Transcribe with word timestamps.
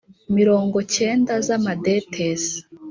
mirongo 0.37 0.77
cyenda 0.93 1.33
z 1.45 1.47
amadetesi 1.57 2.57